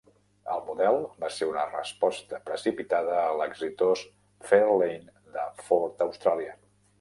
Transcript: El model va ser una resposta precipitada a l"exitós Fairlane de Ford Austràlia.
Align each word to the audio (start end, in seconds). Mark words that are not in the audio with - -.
El 0.53 0.61
model 0.67 0.95
va 1.23 1.27
ser 1.35 1.49
una 1.49 1.65
resposta 1.73 2.39
precipitada 2.47 3.19
a 3.19 3.27
l"exitós 3.35 4.03
Fairlane 4.49 5.15
de 5.37 5.47
Ford 5.69 6.05
Austràlia. 6.09 6.59